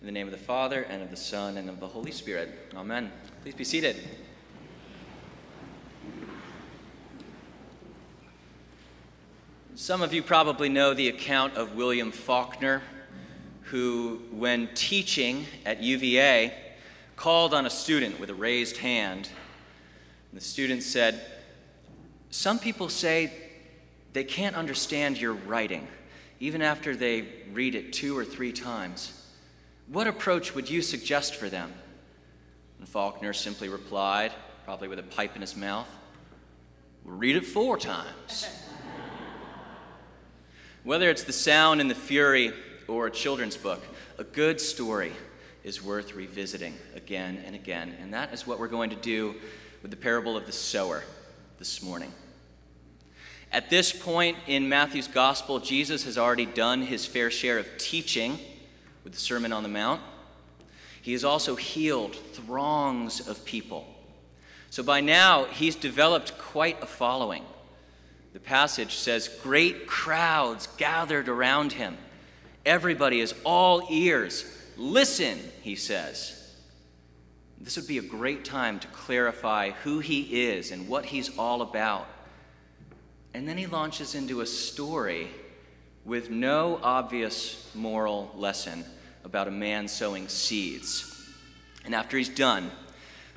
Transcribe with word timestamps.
In 0.00 0.06
the 0.06 0.12
name 0.12 0.26
of 0.26 0.32
the 0.32 0.38
Father, 0.38 0.82
and 0.82 1.02
of 1.02 1.10
the 1.10 1.16
Son, 1.16 1.56
and 1.56 1.70
of 1.70 1.80
the 1.80 1.88
Holy 1.88 2.12
Spirit. 2.12 2.50
Amen. 2.76 3.10
Please 3.42 3.54
be 3.54 3.64
seated. 3.64 3.96
Some 9.74 10.02
of 10.02 10.12
you 10.12 10.22
probably 10.22 10.68
know 10.68 10.92
the 10.92 11.08
account 11.08 11.54
of 11.56 11.76
William 11.76 12.12
Faulkner, 12.12 12.82
who, 13.62 14.20
when 14.32 14.68
teaching 14.74 15.46
at 15.64 15.82
UVA, 15.82 16.52
called 17.16 17.54
on 17.54 17.64
a 17.64 17.70
student 17.70 18.20
with 18.20 18.28
a 18.28 18.34
raised 18.34 18.76
hand. 18.76 19.30
And 20.30 20.40
the 20.40 20.44
student 20.44 20.82
said, 20.82 21.22
Some 22.30 22.58
people 22.58 22.90
say 22.90 23.32
they 24.12 24.24
can't 24.24 24.56
understand 24.56 25.18
your 25.18 25.32
writing, 25.32 25.88
even 26.38 26.60
after 26.60 26.94
they 26.94 27.28
read 27.52 27.74
it 27.74 27.94
two 27.94 28.16
or 28.16 28.26
three 28.26 28.52
times. 28.52 29.25
What 29.88 30.06
approach 30.06 30.54
would 30.54 30.68
you 30.68 30.82
suggest 30.82 31.36
for 31.36 31.48
them? 31.48 31.72
And 32.78 32.88
Faulkner 32.88 33.32
simply 33.32 33.68
replied, 33.68 34.32
probably 34.64 34.88
with 34.88 34.98
a 34.98 35.04
pipe 35.04 35.36
in 35.36 35.40
his 35.40 35.56
mouth, 35.56 35.88
we'll 37.04 37.16
Read 37.16 37.36
it 37.36 37.46
four 37.46 37.78
times. 37.78 38.48
Whether 40.84 41.08
it's 41.08 41.22
The 41.22 41.32
Sound 41.32 41.80
and 41.80 41.90
the 41.90 41.94
Fury 41.94 42.52
or 42.88 43.06
a 43.06 43.10
children's 43.10 43.56
book, 43.56 43.82
a 44.18 44.24
good 44.24 44.60
story 44.60 45.12
is 45.62 45.82
worth 45.82 46.14
revisiting 46.14 46.74
again 46.94 47.42
and 47.46 47.54
again. 47.54 47.96
And 48.00 48.12
that 48.14 48.32
is 48.32 48.46
what 48.46 48.58
we're 48.58 48.68
going 48.68 48.90
to 48.90 48.96
do 48.96 49.36
with 49.82 49.92
the 49.92 49.96
parable 49.96 50.36
of 50.36 50.46
the 50.46 50.52
sower 50.52 51.04
this 51.58 51.82
morning. 51.82 52.12
At 53.52 53.70
this 53.70 53.92
point 53.92 54.36
in 54.48 54.68
Matthew's 54.68 55.08
gospel, 55.08 55.60
Jesus 55.60 56.04
has 56.04 56.18
already 56.18 56.46
done 56.46 56.82
his 56.82 57.06
fair 57.06 57.30
share 57.30 57.58
of 57.58 57.78
teaching 57.78 58.38
with 59.06 59.12
the 59.12 59.20
Sermon 59.20 59.52
on 59.52 59.62
the 59.62 59.68
Mount. 59.68 60.00
He 61.00 61.12
has 61.12 61.22
also 61.22 61.54
healed 61.54 62.16
throngs 62.16 63.28
of 63.28 63.44
people. 63.44 63.86
So 64.70 64.82
by 64.82 65.00
now, 65.00 65.44
he's 65.44 65.76
developed 65.76 66.36
quite 66.38 66.82
a 66.82 66.86
following. 66.86 67.44
The 68.32 68.40
passage 68.40 68.96
says, 68.96 69.28
Great 69.28 69.86
crowds 69.86 70.66
gathered 70.76 71.28
around 71.28 71.74
him. 71.74 71.96
Everybody 72.64 73.20
is 73.20 73.32
all 73.44 73.86
ears. 73.92 74.44
Listen, 74.76 75.38
he 75.62 75.76
says. 75.76 76.56
This 77.60 77.76
would 77.76 77.86
be 77.86 77.98
a 77.98 78.02
great 78.02 78.44
time 78.44 78.80
to 78.80 78.88
clarify 78.88 79.70
who 79.70 80.00
he 80.00 80.48
is 80.48 80.72
and 80.72 80.88
what 80.88 81.04
he's 81.04 81.38
all 81.38 81.62
about. 81.62 82.08
And 83.34 83.48
then 83.48 83.56
he 83.56 83.66
launches 83.66 84.16
into 84.16 84.40
a 84.40 84.46
story 84.46 85.28
with 86.04 86.28
no 86.28 86.80
obvious 86.82 87.70
moral 87.72 88.32
lesson 88.34 88.84
about 89.26 89.48
a 89.48 89.50
man 89.50 89.88
sowing 89.88 90.28
seeds. 90.28 91.28
And 91.84 91.96
after 91.96 92.16
he's 92.16 92.28
done, 92.28 92.70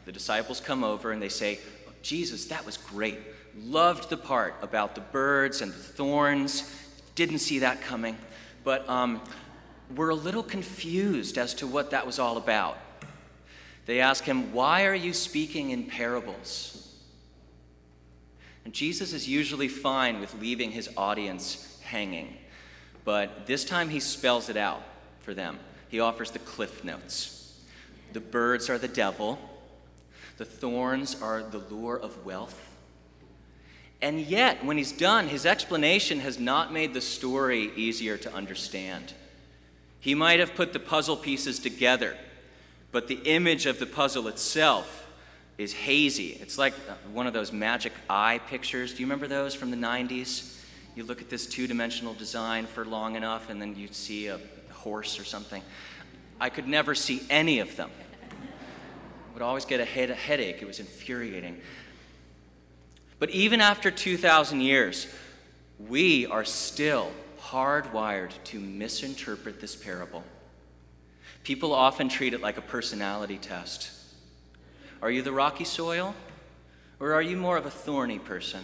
the 0.06 0.12
disciples 0.12 0.62
come 0.62 0.84
over 0.84 1.12
and 1.12 1.20
they 1.20 1.30
say, 1.30 1.60
oh, 1.88 1.92
Jesus, 2.04 2.46
that 2.46 2.64
was 2.64 2.78
great. 2.78 3.18
Loved 3.58 4.10
the 4.10 4.16
part 4.16 4.54
about 4.62 4.94
the 4.94 5.02
birds 5.02 5.62
and 5.62 5.72
the 5.74 5.78
thorns. 5.78 6.72
Didn't 7.16 7.40
see 7.40 7.60
that 7.60 7.82
coming. 7.82 8.18
But 8.64 8.88
um, 8.88 9.20
we're 9.96 10.10
a 10.10 10.16
little 10.16 10.44
confused 10.44 11.40
as 11.40 11.56
to 11.56 11.66
what 11.66 11.90
that 11.90 12.06
was 12.06 12.20
all 12.20 12.38
about. 12.38 12.78
They 13.88 14.00
ask 14.00 14.24
him, 14.24 14.54
Why 14.54 14.86
are 14.86 14.96
you 14.96 15.12
speaking 15.12 15.72
in 15.72 15.86
parables? 15.86 16.94
And 18.64 18.76
Jesus 18.76 19.12
is 19.12 19.28
usually 19.28 19.68
fine 19.68 20.20
with 20.20 20.40
leaving 20.40 20.70
his 20.70 20.88
audience 20.96 21.80
hanging, 21.82 22.38
but 23.04 23.48
this 23.48 23.66
time 23.66 23.90
he 23.90 24.00
spells 24.00 24.50
it 24.50 24.58
out 24.58 24.84
for 25.22 25.34
them. 25.34 25.58
He 25.90 26.00
offers 26.00 26.32
the 26.32 26.40
cliff 26.40 26.84
notes. 26.84 27.60
The 28.14 28.20
birds 28.20 28.70
are 28.70 28.78
the 28.78 28.88
devil, 28.88 29.38
the 30.38 30.46
thorns 30.46 31.22
are 31.22 31.44
the 31.44 31.58
lure 31.58 32.00
of 32.00 32.26
wealth. 32.26 32.66
And 34.02 34.22
yet, 34.22 34.64
when 34.64 34.78
he's 34.78 34.94
done, 34.94 35.28
his 35.28 35.46
explanation 35.46 36.22
has 36.22 36.40
not 36.40 36.72
made 36.72 36.94
the 36.94 37.02
story 37.02 37.72
easier 37.76 38.18
to 38.18 38.34
understand. 38.34 39.14
He 40.00 40.16
might 40.16 40.40
have 40.40 40.56
put 40.56 40.72
the 40.72 40.80
puzzle 40.80 41.18
pieces 41.18 41.60
together, 41.60 42.16
but 42.92 43.10
the 43.10 43.20
image 43.26 43.66
of 43.66 43.80
the 43.80 43.86
puzzle 43.86 44.30
itself 44.30 45.08
is 45.58 45.74
hazy. 45.74 46.38
It's 46.40 46.58
like 46.58 46.74
uh, 46.90 46.94
one 47.12 47.28
of 47.28 47.34
those 47.34 47.52
magic 47.52 47.92
eye 48.10 48.40
pictures. 48.48 48.94
Do 48.94 49.02
you 49.02 49.06
remember 49.06 49.28
those 49.28 49.54
from 49.54 49.72
the 49.72 49.78
90s? 49.78 50.58
You 50.96 51.04
look 51.04 51.22
at 51.22 51.30
this 51.30 51.46
two 51.46 51.68
dimensional 51.68 52.14
design 52.14 52.66
for 52.66 52.86
long 52.86 53.18
enough, 53.18 53.50
and 53.50 53.62
then 53.62 53.76
you 53.76 53.90
see 53.92 54.28
a 54.28 54.40
horse 54.80 55.20
or 55.20 55.24
something. 55.24 55.62
I 56.40 56.50
could 56.50 56.68
never 56.68 56.96
see 56.96 57.22
any 57.30 57.60
of 57.60 57.76
them. 57.76 57.92
I 58.32 59.34
would 59.34 59.42
always 59.42 59.66
get 59.66 59.80
a, 59.80 59.86
head, 59.86 60.10
a 60.10 60.16
headache. 60.16 60.62
It 60.62 60.66
was 60.66 60.80
infuriating. 60.80 61.60
But 63.20 63.30
even 63.32 63.60
after 63.62 63.92
2,000 63.92 64.62
years, 64.62 65.08
we 65.78 66.26
are 66.26 66.46
still 66.46 67.12
hardwired 67.42 68.32
to 68.46 68.60
misinterpret 68.60 69.60
this 69.60 69.76
parable. 69.76 70.24
People 71.44 71.74
often 71.74 72.10
treat 72.10 72.34
it 72.34 72.42
like 72.42 72.58
a 72.58 72.62
personality 72.62 73.38
test. 73.38 73.92
Are 75.02 75.12
you 75.12 75.22
the 75.22 75.32
rocky 75.32 75.64
soil, 75.64 76.16
or 77.00 77.14
are 77.14 77.22
you 77.22 77.38
more 77.38 77.58
of 77.58 77.66
a 77.66 77.72
thorny 77.72 78.20
person? 78.20 78.62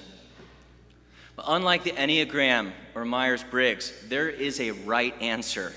But 1.36 1.46
unlike 1.48 1.84
the 1.84 1.92
Enneagram 1.92 2.72
or 2.94 3.06
Myers 3.06 3.44
Briggs, 3.44 3.92
there 4.08 4.30
is 4.30 4.60
a 4.60 4.72
right 4.72 5.20
answer. 5.22 5.74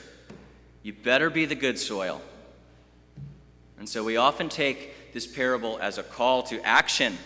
You 0.82 0.92
better 0.92 1.30
be 1.30 1.44
the 1.44 1.54
good 1.54 1.78
soil. 1.78 2.20
And 3.78 3.88
so 3.88 4.02
we 4.02 4.16
often 4.16 4.48
take 4.48 5.12
this 5.12 5.26
parable 5.26 5.78
as 5.80 5.98
a 5.98 6.02
call 6.02 6.42
to 6.44 6.60
action, 6.66 7.16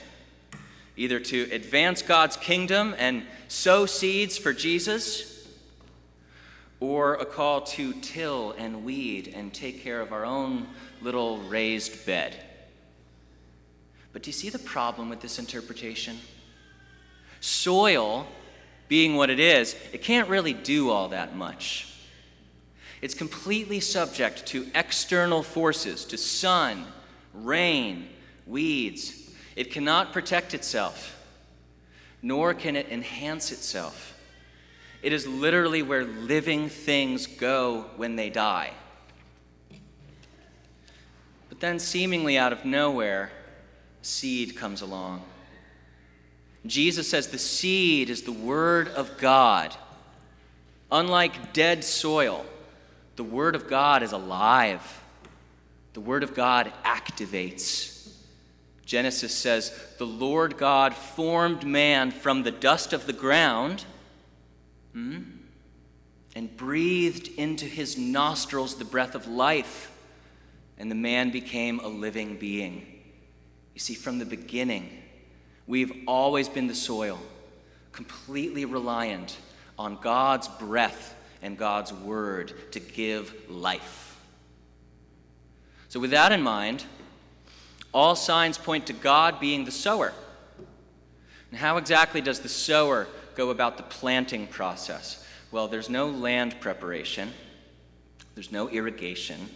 either 0.96 1.18
to 1.20 1.48
advance 1.50 2.02
God's 2.02 2.36
kingdom 2.36 2.94
and 2.98 3.24
sow 3.48 3.86
seeds 3.86 4.36
for 4.38 4.52
Jesus 4.52 5.48
or 6.80 7.14
a 7.14 7.24
call 7.24 7.60
to 7.60 7.92
till 8.00 8.52
and 8.58 8.84
weed 8.84 9.32
and 9.36 9.54
take 9.54 9.82
care 9.84 10.00
of 10.00 10.12
our 10.12 10.24
own 10.24 10.66
little 11.00 11.38
raised 11.38 12.04
bed. 12.04 12.34
But 14.12 14.24
do 14.24 14.28
you 14.28 14.32
see 14.32 14.50
the 14.50 14.58
problem 14.58 15.08
with 15.08 15.20
this 15.20 15.38
interpretation? 15.38 16.18
Soil, 17.40 18.26
being 18.88 19.14
what 19.16 19.30
it 19.30 19.38
is, 19.38 19.76
it 19.92 20.02
can't 20.02 20.28
really 20.28 20.52
do 20.52 20.90
all 20.90 21.08
that 21.10 21.36
much. 21.36 21.91
It's 23.02 23.14
completely 23.14 23.80
subject 23.80 24.46
to 24.46 24.68
external 24.76 25.42
forces, 25.42 26.04
to 26.06 26.16
sun, 26.16 26.86
rain, 27.34 28.08
weeds. 28.46 29.28
It 29.56 29.72
cannot 29.72 30.12
protect 30.12 30.54
itself, 30.54 31.20
nor 32.22 32.54
can 32.54 32.76
it 32.76 32.88
enhance 32.90 33.50
itself. 33.50 34.16
It 35.02 35.12
is 35.12 35.26
literally 35.26 35.82
where 35.82 36.04
living 36.04 36.68
things 36.68 37.26
go 37.26 37.86
when 37.96 38.14
they 38.14 38.30
die. 38.30 38.70
But 41.48 41.58
then, 41.58 41.80
seemingly 41.80 42.38
out 42.38 42.52
of 42.52 42.64
nowhere, 42.64 43.32
seed 44.00 44.56
comes 44.56 44.80
along. 44.80 45.24
Jesus 46.64 47.10
says 47.10 47.28
the 47.28 47.38
seed 47.38 48.10
is 48.10 48.22
the 48.22 48.30
Word 48.30 48.88
of 48.88 49.18
God. 49.18 49.74
Unlike 50.92 51.52
dead 51.52 51.82
soil, 51.82 52.46
the 53.22 53.28
Word 53.28 53.54
of 53.54 53.68
God 53.68 54.02
is 54.02 54.10
alive. 54.10 55.00
The 55.92 56.00
Word 56.00 56.24
of 56.24 56.34
God 56.34 56.72
activates. 56.84 58.12
Genesis 58.84 59.32
says, 59.32 59.72
The 59.98 60.04
Lord 60.04 60.58
God 60.58 60.92
formed 60.92 61.64
man 61.64 62.10
from 62.10 62.42
the 62.42 62.50
dust 62.50 62.92
of 62.92 63.06
the 63.06 63.12
ground 63.12 63.84
hmm? 64.92 65.20
and 66.34 66.56
breathed 66.56 67.28
into 67.38 67.64
his 67.64 67.96
nostrils 67.96 68.74
the 68.74 68.84
breath 68.84 69.14
of 69.14 69.28
life, 69.28 69.92
and 70.76 70.90
the 70.90 70.96
man 70.96 71.30
became 71.30 71.78
a 71.78 71.86
living 71.86 72.36
being. 72.38 72.84
You 73.72 73.78
see, 73.78 73.94
from 73.94 74.18
the 74.18 74.26
beginning, 74.26 75.00
we've 75.68 75.92
always 76.08 76.48
been 76.48 76.66
the 76.66 76.74
soil, 76.74 77.20
completely 77.92 78.64
reliant 78.64 79.38
on 79.78 79.96
God's 80.00 80.48
breath 80.48 81.14
and 81.42 81.58
God's 81.58 81.92
word 81.92 82.52
to 82.72 82.80
give 82.80 83.50
life. 83.50 84.16
So, 85.88 86.00
with 86.00 86.12
that 86.12 86.32
in 86.32 86.40
mind, 86.40 86.84
all 87.92 88.16
signs 88.16 88.56
point 88.56 88.86
to 88.86 88.92
God 88.92 89.40
being 89.40 89.64
the 89.64 89.70
sower. 89.70 90.12
And 91.50 91.60
how 91.60 91.76
exactly 91.76 92.22
does 92.22 92.40
the 92.40 92.48
sower 92.48 93.06
go 93.34 93.50
about 93.50 93.76
the 93.76 93.82
planting 93.82 94.46
process? 94.46 95.26
Well, 95.50 95.68
there's 95.68 95.90
no 95.90 96.06
land 96.06 96.58
preparation, 96.60 97.32
there's 98.34 98.50
no 98.50 98.70
irrigation, 98.70 99.50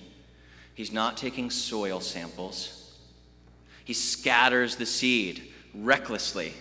he's 0.75 0.93
not 0.93 1.17
taking 1.17 1.51
soil 1.51 2.01
samples. 2.01 2.83
He 3.87 3.95
scatters 3.95 4.77
the 4.77 4.85
seed 4.85 5.53
recklessly 5.73 6.53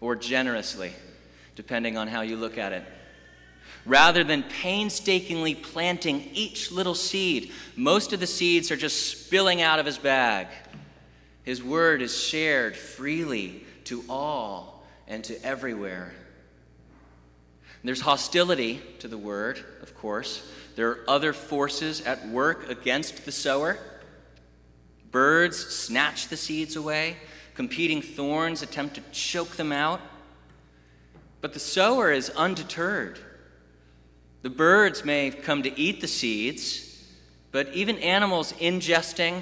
or 0.00 0.16
generously, 0.16 0.92
depending 1.54 1.98
on 1.98 2.08
how 2.08 2.22
you 2.22 2.36
look 2.36 2.56
at 2.56 2.72
it. 2.72 2.84
Rather 3.86 4.24
than 4.24 4.42
painstakingly 4.42 5.54
planting 5.54 6.30
each 6.32 6.72
little 6.72 6.94
seed, 6.94 7.52
most 7.76 8.12
of 8.12 8.20
the 8.20 8.26
seeds 8.26 8.70
are 8.70 8.76
just 8.76 9.08
spilling 9.08 9.60
out 9.60 9.78
of 9.78 9.86
his 9.86 9.98
bag. 9.98 10.46
His 11.42 11.62
word 11.62 12.00
is 12.00 12.18
shared 12.18 12.76
freely 12.76 13.64
to 13.84 14.02
all 14.08 14.86
and 15.06 15.22
to 15.24 15.44
everywhere. 15.44 16.14
There's 17.84 18.00
hostility 18.00 18.80
to 19.00 19.08
the 19.08 19.18
word, 19.18 19.62
of 19.82 19.94
course. 19.94 20.50
There 20.74 20.88
are 20.88 21.04
other 21.06 21.34
forces 21.34 22.00
at 22.00 22.26
work 22.26 22.70
against 22.70 23.26
the 23.26 23.32
sower. 23.32 23.78
Birds 25.10 25.58
snatch 25.58 26.28
the 26.28 26.38
seeds 26.38 26.76
away, 26.76 27.18
competing 27.54 28.00
thorns 28.00 28.62
attempt 28.62 28.94
to 28.94 29.02
choke 29.12 29.56
them 29.56 29.70
out. 29.70 30.00
But 31.42 31.52
the 31.52 31.60
sower 31.60 32.10
is 32.10 32.30
undeterred. 32.30 33.18
The 34.44 34.50
birds 34.50 35.06
may 35.06 35.30
come 35.30 35.62
to 35.62 35.80
eat 35.80 36.02
the 36.02 36.06
seeds, 36.06 37.02
but 37.50 37.72
even 37.72 37.96
animals 37.96 38.52
ingesting 38.52 39.40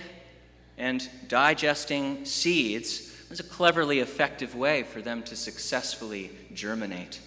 and 0.79 1.11
digesting 1.27 2.25
seeds 2.25 3.13
is 3.29 3.41
a 3.41 3.43
cleverly 3.43 3.99
effective 3.99 4.55
way 4.55 4.85
for 4.85 5.03
them 5.03 5.25
to 5.25 5.35
successfully 5.35 6.31
germinate. 6.55 7.19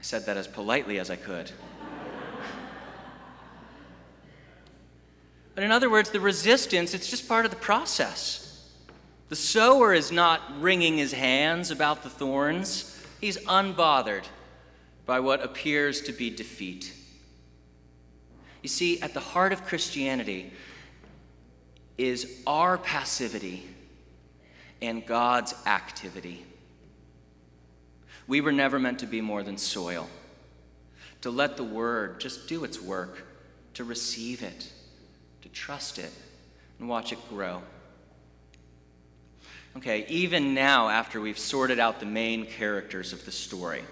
I 0.00 0.02
said 0.02 0.26
that 0.26 0.36
as 0.36 0.48
politely 0.48 0.98
as 0.98 1.10
I 1.10 1.14
could. 1.14 1.52
but 5.54 5.62
in 5.62 5.70
other 5.70 5.88
words, 5.88 6.10
the 6.10 6.18
resistance, 6.18 6.92
it's 6.92 7.08
just 7.08 7.28
part 7.28 7.44
of 7.44 7.52
the 7.52 7.56
process. 7.56 8.68
The 9.28 9.36
sower 9.36 9.94
is 9.94 10.10
not 10.10 10.60
wringing 10.60 10.98
his 10.98 11.12
hands 11.12 11.70
about 11.70 12.02
the 12.02 12.10
thorns. 12.10 13.00
He's 13.20 13.38
unbothered 13.46 14.24
by 15.08 15.18
what 15.20 15.42
appears 15.42 16.02
to 16.02 16.12
be 16.12 16.28
defeat. 16.28 16.92
You 18.62 18.68
see, 18.68 19.00
at 19.00 19.14
the 19.14 19.20
heart 19.20 19.54
of 19.54 19.64
Christianity 19.64 20.52
is 21.96 22.42
our 22.46 22.76
passivity 22.76 23.66
and 24.82 25.06
God's 25.06 25.54
activity. 25.64 26.44
We 28.26 28.42
were 28.42 28.52
never 28.52 28.78
meant 28.78 28.98
to 28.98 29.06
be 29.06 29.22
more 29.22 29.42
than 29.42 29.56
soil, 29.56 30.10
to 31.22 31.30
let 31.30 31.56
the 31.56 31.64
word 31.64 32.20
just 32.20 32.46
do 32.46 32.62
its 32.64 32.78
work, 32.78 33.24
to 33.74 33.84
receive 33.84 34.42
it, 34.42 34.70
to 35.40 35.48
trust 35.48 35.98
it, 35.98 36.12
and 36.78 36.86
watch 36.86 37.12
it 37.12 37.28
grow. 37.30 37.62
Okay, 39.74 40.04
even 40.10 40.52
now, 40.52 40.90
after 40.90 41.18
we've 41.18 41.38
sorted 41.38 41.78
out 41.78 41.98
the 41.98 42.04
main 42.04 42.44
characters 42.44 43.14
of 43.14 43.24
the 43.24 43.32
story, 43.32 43.84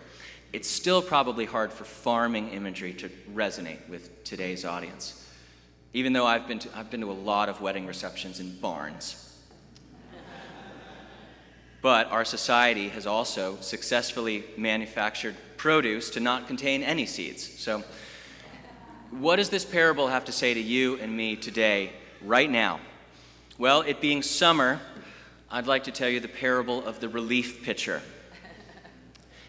it's 0.52 0.68
still 0.68 1.02
probably 1.02 1.44
hard 1.44 1.72
for 1.72 1.84
farming 1.84 2.50
imagery 2.50 2.92
to 2.94 3.08
resonate 3.32 3.88
with 3.88 4.24
today's 4.24 4.64
audience. 4.64 5.26
Even 5.92 6.12
though 6.12 6.26
I've 6.26 6.46
been 6.46 6.58
to, 6.60 6.68
I've 6.76 6.90
been 6.90 7.00
to 7.00 7.10
a 7.10 7.12
lot 7.12 7.48
of 7.48 7.60
wedding 7.60 7.86
receptions 7.86 8.40
in 8.40 8.56
barns. 8.56 9.38
but 11.82 12.10
our 12.10 12.24
society 12.24 12.88
has 12.88 13.06
also 13.06 13.56
successfully 13.60 14.44
manufactured 14.56 15.36
produce 15.56 16.10
to 16.10 16.20
not 16.20 16.46
contain 16.46 16.82
any 16.82 17.06
seeds. 17.06 17.42
So, 17.42 17.82
what 19.10 19.36
does 19.36 19.50
this 19.50 19.64
parable 19.64 20.08
have 20.08 20.24
to 20.26 20.32
say 20.32 20.52
to 20.52 20.60
you 20.60 20.98
and 20.98 21.16
me 21.16 21.36
today, 21.36 21.92
right 22.22 22.50
now? 22.50 22.80
Well, 23.58 23.80
it 23.82 24.00
being 24.00 24.22
summer, 24.22 24.80
I'd 25.50 25.66
like 25.66 25.84
to 25.84 25.92
tell 25.92 26.08
you 26.08 26.20
the 26.20 26.28
parable 26.28 26.84
of 26.84 27.00
the 27.00 27.08
relief 27.08 27.62
pitcher. 27.62 28.02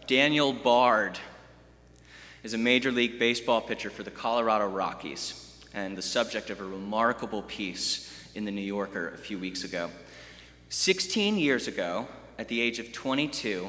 Daniel 0.07 0.53
Bard 0.53 1.19
is 2.41 2.53
a 2.53 2.57
Major 2.57 2.93
League 2.93 3.19
Baseball 3.19 3.59
pitcher 3.59 3.89
for 3.89 4.03
the 4.03 4.11
Colorado 4.11 4.65
Rockies 4.65 5.59
and 5.73 5.97
the 5.97 6.01
subject 6.01 6.49
of 6.49 6.61
a 6.61 6.63
remarkable 6.63 7.41
piece 7.41 8.09
in 8.33 8.45
the 8.45 8.51
New 8.51 8.61
Yorker 8.61 9.09
a 9.09 9.17
few 9.17 9.37
weeks 9.37 9.65
ago. 9.65 9.89
16 10.69 11.37
years 11.37 11.67
ago, 11.67 12.07
at 12.39 12.47
the 12.47 12.61
age 12.61 12.79
of 12.79 12.93
22, 12.93 13.67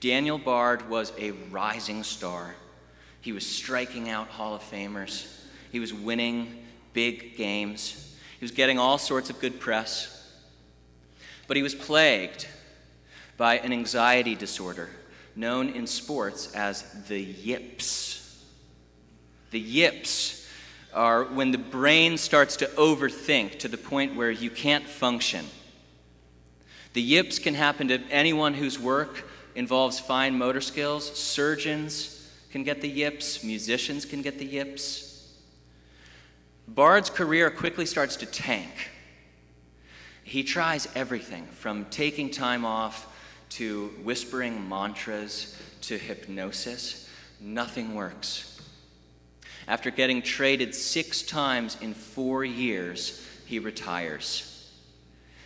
Daniel 0.00 0.38
Bard 0.38 0.88
was 0.88 1.12
a 1.18 1.32
rising 1.50 2.02
star. 2.02 2.54
He 3.20 3.32
was 3.32 3.44
striking 3.44 4.08
out 4.08 4.28
Hall 4.28 4.54
of 4.54 4.62
Famers, 4.62 5.26
he 5.70 5.80
was 5.80 5.92
winning 5.92 6.64
big 6.94 7.36
games, 7.36 8.16
he 8.40 8.42
was 8.42 8.52
getting 8.52 8.78
all 8.78 8.96
sorts 8.96 9.28
of 9.28 9.38
good 9.38 9.60
press. 9.60 10.32
But 11.46 11.58
he 11.58 11.62
was 11.62 11.74
plagued 11.74 12.48
by 13.36 13.58
an 13.58 13.70
anxiety 13.70 14.34
disorder 14.34 14.88
known 15.36 15.68
in 15.68 15.86
sports 15.86 16.54
as 16.54 16.82
the 17.08 17.20
yips. 17.20 18.44
The 19.50 19.60
yips 19.60 20.48
are 20.92 21.24
when 21.24 21.50
the 21.50 21.58
brain 21.58 22.16
starts 22.18 22.56
to 22.56 22.66
overthink 22.66 23.58
to 23.60 23.68
the 23.68 23.76
point 23.76 24.14
where 24.14 24.30
you 24.30 24.50
can't 24.50 24.86
function. 24.86 25.46
The 26.92 27.02
yips 27.02 27.38
can 27.38 27.54
happen 27.54 27.88
to 27.88 28.00
anyone 28.10 28.54
whose 28.54 28.78
work 28.78 29.28
involves 29.54 29.98
fine 29.98 30.38
motor 30.38 30.60
skills. 30.60 31.12
Surgeons 31.18 32.30
can 32.50 32.62
get 32.62 32.80
the 32.80 32.88
yips, 32.88 33.42
musicians 33.42 34.04
can 34.04 34.22
get 34.22 34.38
the 34.38 34.44
yips. 34.44 35.34
Bard's 36.68 37.10
career 37.10 37.50
quickly 37.50 37.86
starts 37.86 38.16
to 38.16 38.26
tank. 38.26 38.90
He 40.22 40.42
tries 40.42 40.88
everything 40.94 41.46
from 41.46 41.84
taking 41.86 42.30
time 42.30 42.64
off 42.64 43.13
to 43.54 43.88
whispering 44.02 44.68
mantras 44.68 45.56
to 45.82 45.96
hypnosis, 45.96 47.08
nothing 47.40 47.94
works. 47.94 48.60
After 49.68 49.90
getting 49.90 50.22
traded 50.22 50.74
six 50.74 51.22
times 51.22 51.76
in 51.80 51.94
four 51.94 52.44
years, 52.44 53.24
he 53.46 53.58
retires 53.58 54.70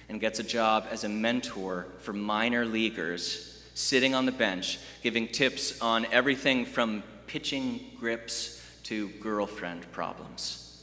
and 0.09 0.21
gets 0.21 0.39
a 0.39 0.43
job 0.43 0.87
as 0.91 1.05
a 1.05 1.09
mentor 1.09 1.87
for 1.99 2.15
minor 2.15 2.65
leaguers, 2.65 3.63
sitting 3.75 4.15
on 4.15 4.25
the 4.25 4.33
bench, 4.33 4.79
giving 5.03 5.29
tips 5.29 5.79
on 5.83 6.07
everything 6.07 6.65
from 6.65 7.03
pitching 7.27 7.91
grips 8.01 8.65
to 8.85 9.09
girlfriend 9.21 9.91
problems. 9.93 10.83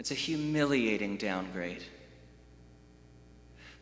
It's 0.00 0.10
a 0.10 0.14
humiliating 0.14 1.16
downgrade. 1.16 1.84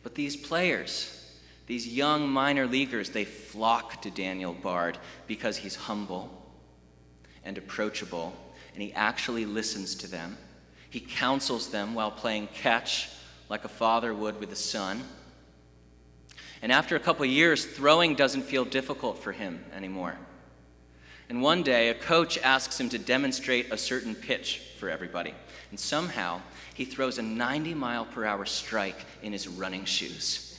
But 0.03 0.13
these 0.13 0.35
players, 0.35 1.22
these 1.65 1.87
young 1.87 2.27
minor 2.27 2.67
leaguers, 2.67 3.09
they 3.09 3.25
flock 3.25 4.01
to 4.01 4.11
Daniel 4.11 4.53
Bard 4.53 4.97
because 5.27 5.57
he's 5.57 5.75
humble 5.75 6.29
and 7.45 7.57
approachable, 7.57 8.33
and 8.73 8.83
he 8.83 8.93
actually 8.93 9.45
listens 9.45 9.95
to 9.95 10.07
them. 10.07 10.37
He 10.89 10.99
counsels 10.99 11.69
them 11.69 11.95
while 11.95 12.11
playing 12.11 12.47
catch 12.53 13.09
like 13.49 13.65
a 13.65 13.69
father 13.69 14.13
would 14.13 14.39
with 14.39 14.51
a 14.51 14.55
son. 14.55 15.03
And 16.61 16.71
after 16.71 16.95
a 16.95 16.99
couple 16.99 17.25
years, 17.25 17.65
throwing 17.65 18.15
doesn't 18.15 18.43
feel 18.43 18.65
difficult 18.65 19.19
for 19.19 19.31
him 19.31 19.63
anymore. 19.73 20.17
And 21.29 21.41
one 21.41 21.63
day, 21.63 21.89
a 21.89 21.93
coach 21.93 22.37
asks 22.39 22.79
him 22.79 22.89
to 22.89 22.99
demonstrate 22.99 23.71
a 23.71 23.77
certain 23.77 24.15
pitch 24.15 24.61
for 24.77 24.89
everybody. 24.89 25.33
And 25.71 25.79
somehow, 25.79 26.41
he 26.73 26.85
throws 26.85 27.17
a 27.17 27.21
90 27.21 27.73
mile 27.73 28.05
per 28.05 28.25
hour 28.25 28.45
strike 28.45 29.05
in 29.21 29.31
his 29.31 29.47
running 29.47 29.85
shoes. 29.85 30.52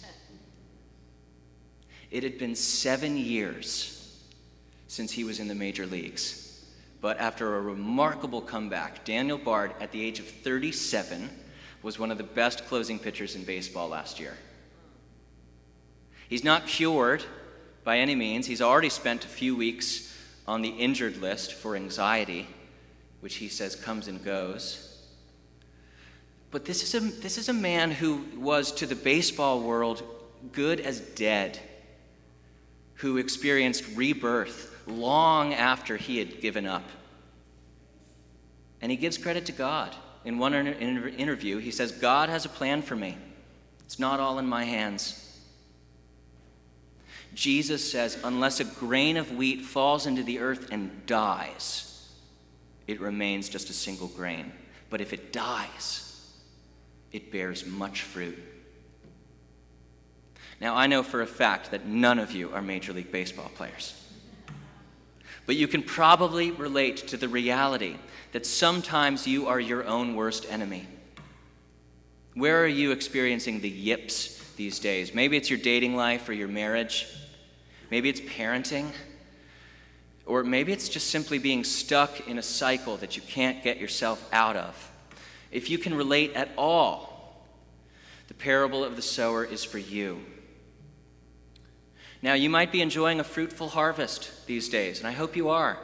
It 2.14 2.22
had 2.22 2.38
been 2.38 2.54
seven 2.54 3.16
years 3.16 4.22
since 4.86 5.10
he 5.10 5.24
was 5.24 5.40
in 5.40 5.48
the 5.48 5.54
major 5.56 5.84
leagues. 5.84 6.64
But 7.00 7.18
after 7.18 7.56
a 7.56 7.60
remarkable 7.60 8.40
comeback, 8.40 9.04
Daniel 9.04 9.36
Bard, 9.36 9.72
at 9.80 9.90
the 9.90 10.00
age 10.00 10.20
of 10.20 10.26
37, 10.26 11.28
was 11.82 11.98
one 11.98 12.12
of 12.12 12.16
the 12.16 12.22
best 12.22 12.66
closing 12.66 13.00
pitchers 13.00 13.34
in 13.34 13.42
baseball 13.42 13.88
last 13.88 14.20
year. 14.20 14.34
He's 16.28 16.44
not 16.44 16.68
cured 16.68 17.24
by 17.82 17.98
any 17.98 18.14
means. 18.14 18.46
He's 18.46 18.62
already 18.62 18.90
spent 18.90 19.24
a 19.24 19.28
few 19.28 19.56
weeks 19.56 20.16
on 20.46 20.62
the 20.62 20.68
injured 20.68 21.16
list 21.16 21.52
for 21.52 21.74
anxiety, 21.74 22.46
which 23.22 23.34
he 23.34 23.48
says 23.48 23.74
comes 23.74 24.06
and 24.06 24.24
goes. 24.24 25.04
But 26.52 26.64
this 26.64 26.84
is 26.84 26.94
a, 26.94 27.00
this 27.00 27.38
is 27.38 27.48
a 27.48 27.52
man 27.52 27.90
who 27.90 28.24
was 28.36 28.70
to 28.74 28.86
the 28.86 28.94
baseball 28.94 29.62
world 29.62 30.04
good 30.52 30.78
as 30.78 31.00
dead 31.00 31.58
who 32.96 33.16
experienced 33.16 33.84
rebirth 33.94 34.70
long 34.86 35.54
after 35.54 35.96
he 35.96 36.18
had 36.18 36.40
given 36.40 36.66
up. 36.66 36.88
And 38.80 38.90
he 38.90 38.96
gives 38.96 39.18
credit 39.18 39.46
to 39.46 39.52
God. 39.52 39.94
In 40.24 40.38
one 40.38 40.54
inter- 40.54 41.08
interview, 41.08 41.58
he 41.58 41.70
says, 41.70 41.92
God 41.92 42.28
has 42.28 42.44
a 42.44 42.48
plan 42.48 42.82
for 42.82 42.96
me. 42.96 43.16
It's 43.84 43.98
not 43.98 44.20
all 44.20 44.38
in 44.38 44.46
my 44.46 44.64
hands. 44.64 45.20
Jesus 47.34 47.90
says, 47.90 48.18
unless 48.22 48.60
a 48.60 48.64
grain 48.64 49.16
of 49.16 49.32
wheat 49.32 49.62
falls 49.62 50.06
into 50.06 50.22
the 50.22 50.38
earth 50.38 50.68
and 50.70 51.04
dies, 51.06 52.10
it 52.86 53.00
remains 53.00 53.48
just 53.48 53.70
a 53.70 53.74
single 53.74 54.08
grain. 54.08 54.52
But 54.88 55.00
if 55.00 55.12
it 55.12 55.32
dies, 55.32 56.32
it 57.12 57.32
bears 57.32 57.66
much 57.66 58.02
fruit. 58.02 58.38
Now, 60.60 60.74
I 60.74 60.86
know 60.86 61.02
for 61.02 61.20
a 61.20 61.26
fact 61.26 61.70
that 61.70 61.86
none 61.86 62.18
of 62.18 62.32
you 62.32 62.50
are 62.52 62.62
Major 62.62 62.92
League 62.92 63.12
Baseball 63.12 63.50
players. 63.54 64.00
But 65.46 65.56
you 65.56 65.68
can 65.68 65.82
probably 65.82 66.50
relate 66.50 66.96
to 67.08 67.16
the 67.16 67.28
reality 67.28 67.96
that 68.32 68.46
sometimes 68.46 69.26
you 69.26 69.46
are 69.46 69.60
your 69.60 69.84
own 69.84 70.14
worst 70.16 70.46
enemy. 70.50 70.86
Where 72.34 72.62
are 72.62 72.68
you 72.68 72.90
experiencing 72.92 73.60
the 73.60 73.68
yips 73.68 74.38
these 74.56 74.78
days? 74.78 75.14
Maybe 75.14 75.36
it's 75.36 75.50
your 75.50 75.58
dating 75.58 75.96
life 75.96 76.28
or 76.28 76.32
your 76.32 76.48
marriage. 76.48 77.06
Maybe 77.90 78.08
it's 78.08 78.20
parenting. 78.20 78.90
Or 80.26 80.42
maybe 80.42 80.72
it's 80.72 80.88
just 80.88 81.10
simply 81.10 81.38
being 81.38 81.64
stuck 81.64 82.26
in 82.26 82.38
a 82.38 82.42
cycle 82.42 82.96
that 82.96 83.16
you 83.16 83.22
can't 83.22 83.62
get 83.62 83.78
yourself 83.78 84.26
out 84.32 84.56
of. 84.56 84.90
If 85.52 85.68
you 85.70 85.78
can 85.78 85.94
relate 85.94 86.32
at 86.34 86.48
all, 86.56 87.44
the 88.28 88.34
parable 88.34 88.82
of 88.82 88.96
the 88.96 89.02
sower 89.02 89.44
is 89.44 89.62
for 89.62 89.78
you. 89.78 90.20
Now, 92.24 92.32
you 92.32 92.48
might 92.48 92.72
be 92.72 92.80
enjoying 92.80 93.20
a 93.20 93.24
fruitful 93.24 93.68
harvest 93.68 94.46
these 94.46 94.70
days, 94.70 94.98
and 94.98 95.06
I 95.06 95.12
hope 95.12 95.36
you 95.36 95.50
are. 95.50 95.76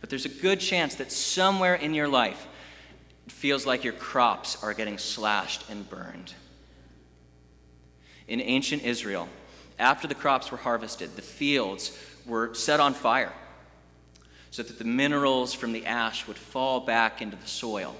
But 0.00 0.08
there's 0.08 0.24
a 0.24 0.30
good 0.30 0.58
chance 0.58 0.94
that 0.94 1.12
somewhere 1.12 1.74
in 1.74 1.92
your 1.92 2.08
life 2.08 2.46
it 3.26 3.32
feels 3.32 3.66
like 3.66 3.84
your 3.84 3.92
crops 3.92 4.56
are 4.64 4.72
getting 4.72 4.96
slashed 4.96 5.68
and 5.68 5.86
burned. 5.90 6.32
In 8.26 8.40
ancient 8.40 8.84
Israel, 8.84 9.28
after 9.78 10.08
the 10.08 10.14
crops 10.14 10.50
were 10.50 10.56
harvested, 10.56 11.14
the 11.14 11.20
fields 11.20 11.94
were 12.24 12.54
set 12.54 12.80
on 12.80 12.94
fire 12.94 13.34
so 14.50 14.62
that 14.62 14.78
the 14.78 14.84
minerals 14.84 15.52
from 15.52 15.72
the 15.72 15.84
ash 15.84 16.26
would 16.26 16.38
fall 16.38 16.80
back 16.80 17.20
into 17.20 17.36
the 17.36 17.46
soil. 17.46 17.94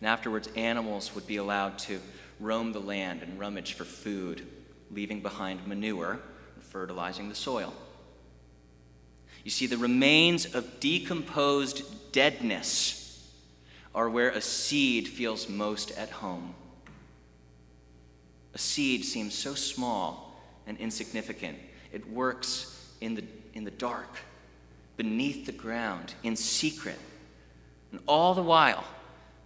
And 0.00 0.08
afterwards, 0.08 0.48
animals 0.56 1.14
would 1.14 1.28
be 1.28 1.36
allowed 1.36 1.78
to 1.80 2.00
roam 2.40 2.72
the 2.72 2.80
land 2.80 3.22
and 3.22 3.38
rummage 3.38 3.74
for 3.74 3.84
food 3.84 4.44
leaving 4.90 5.20
behind 5.20 5.66
manure 5.66 6.20
and 6.54 6.64
fertilizing 6.64 7.28
the 7.28 7.34
soil. 7.34 7.72
You 9.44 9.50
see, 9.50 9.66
the 9.66 9.76
remains 9.76 10.54
of 10.54 10.80
decomposed 10.80 12.12
deadness 12.12 13.30
are 13.94 14.08
where 14.08 14.30
a 14.30 14.40
seed 14.40 15.06
feels 15.06 15.48
most 15.48 15.90
at 15.92 16.10
home. 16.10 16.54
A 18.54 18.58
seed 18.58 19.04
seems 19.04 19.34
so 19.34 19.54
small 19.54 20.40
and 20.66 20.78
insignificant. 20.78 21.58
It 21.92 22.08
works 22.10 22.92
in 23.00 23.14
the, 23.14 23.24
in 23.52 23.64
the 23.64 23.70
dark, 23.70 24.08
beneath 24.96 25.46
the 25.46 25.52
ground, 25.52 26.14
in 26.22 26.36
secret. 26.36 26.98
And 27.92 28.00
all 28.06 28.34
the 28.34 28.42
while, 28.42 28.84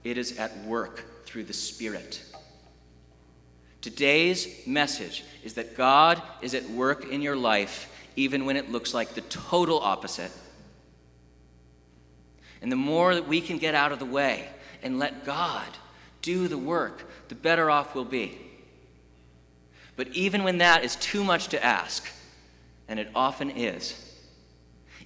it 0.04 0.16
is 0.16 0.38
at 0.38 0.56
work 0.64 1.24
through 1.26 1.44
the 1.44 1.52
Spirit. 1.52 2.22
Today's 3.80 4.66
message 4.66 5.24
is 5.44 5.54
that 5.54 5.76
God 5.76 6.20
is 6.42 6.54
at 6.54 6.68
work 6.70 7.10
in 7.10 7.22
your 7.22 7.36
life 7.36 7.92
even 8.16 8.44
when 8.44 8.56
it 8.56 8.70
looks 8.70 8.92
like 8.92 9.14
the 9.14 9.20
total 9.22 9.78
opposite. 9.78 10.32
And 12.60 12.72
the 12.72 12.76
more 12.76 13.14
that 13.14 13.28
we 13.28 13.40
can 13.40 13.58
get 13.58 13.76
out 13.76 13.92
of 13.92 14.00
the 14.00 14.04
way 14.04 14.48
and 14.82 14.98
let 14.98 15.24
God 15.24 15.68
do 16.22 16.48
the 16.48 16.58
work, 16.58 17.08
the 17.28 17.36
better 17.36 17.70
off 17.70 17.94
we'll 17.94 18.04
be. 18.04 18.36
But 19.94 20.08
even 20.08 20.42
when 20.42 20.58
that 20.58 20.84
is 20.84 20.96
too 20.96 21.22
much 21.22 21.48
to 21.48 21.64
ask, 21.64 22.08
and 22.88 22.98
it 22.98 23.08
often 23.14 23.50
is, 23.50 24.04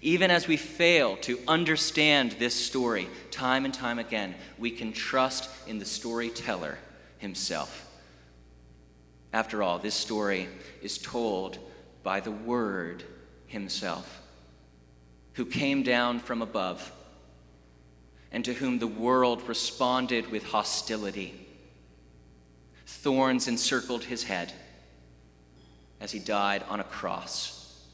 even 0.00 0.30
as 0.30 0.48
we 0.48 0.56
fail 0.56 1.16
to 1.18 1.38
understand 1.46 2.32
this 2.32 2.54
story 2.54 3.08
time 3.30 3.64
and 3.64 3.72
time 3.72 3.98
again, 3.98 4.34
we 4.58 4.70
can 4.70 4.92
trust 4.92 5.48
in 5.66 5.78
the 5.78 5.84
storyteller 5.84 6.78
himself. 7.18 7.91
After 9.32 9.62
all, 9.62 9.78
this 9.78 9.94
story 9.94 10.48
is 10.82 10.98
told 10.98 11.58
by 12.02 12.20
the 12.20 12.30
Word 12.30 13.04
Himself, 13.46 14.20
who 15.34 15.46
came 15.46 15.82
down 15.82 16.18
from 16.18 16.42
above 16.42 16.92
and 18.32 18.44
to 18.46 18.54
whom 18.54 18.78
the 18.78 18.86
world 18.86 19.46
responded 19.46 20.30
with 20.30 20.44
hostility. 20.44 21.46
Thorns 22.86 23.46
encircled 23.46 24.04
his 24.04 24.24
head 24.24 24.52
as 26.00 26.12
he 26.12 26.18
died 26.18 26.64
on 26.68 26.80
a 26.80 26.84
cross. 26.84 27.86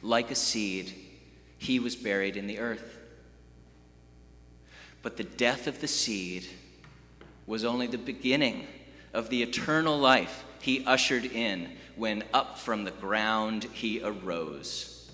Like 0.00 0.30
a 0.30 0.36
seed, 0.36 0.94
he 1.58 1.80
was 1.80 1.96
buried 1.96 2.36
in 2.36 2.46
the 2.46 2.60
earth. 2.60 2.98
But 5.02 5.16
the 5.16 5.24
death 5.24 5.66
of 5.66 5.80
the 5.80 5.88
seed 5.88 6.46
was 7.46 7.64
only 7.64 7.88
the 7.88 7.98
beginning 7.98 8.66
of 9.12 9.28
the 9.30 9.42
eternal 9.42 9.98
life 9.98 10.44
he 10.60 10.84
ushered 10.84 11.24
in 11.24 11.70
when 11.96 12.22
up 12.32 12.58
from 12.58 12.84
the 12.84 12.90
ground 12.90 13.64
he 13.72 14.02
arose. 14.02 15.10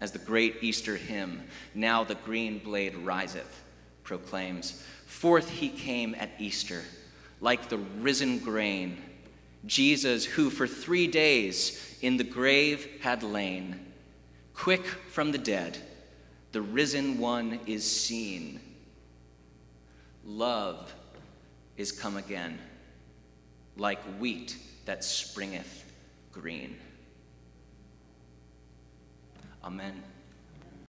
As 0.00 0.12
the 0.12 0.18
great 0.18 0.56
Easter 0.62 0.96
hymn, 0.96 1.42
Now 1.74 2.04
the 2.04 2.14
Green 2.14 2.58
Blade 2.58 2.94
Riseth, 2.94 3.62
proclaims, 4.04 4.84
Forth 5.06 5.50
he 5.50 5.68
came 5.68 6.14
at 6.14 6.30
Easter, 6.38 6.82
like 7.40 7.68
the 7.68 7.78
risen 7.78 8.38
grain, 8.38 9.02
Jesus, 9.66 10.24
who 10.24 10.50
for 10.50 10.66
three 10.66 11.06
days 11.06 11.98
in 12.00 12.16
the 12.16 12.24
grave 12.24 12.86
had 13.00 13.22
lain, 13.22 13.80
quick 14.54 14.86
from 14.86 15.32
the 15.32 15.38
dead, 15.38 15.78
the 16.52 16.62
risen 16.62 17.18
one 17.18 17.60
is 17.66 17.84
seen. 17.84 18.60
Love 20.24 20.94
is 21.78 21.92
come 21.92 22.16
again, 22.16 22.58
like 23.76 24.00
wheat 24.20 24.56
that 24.84 25.00
springeth 25.00 25.84
green. 26.32 26.76
Amen. 29.64 30.02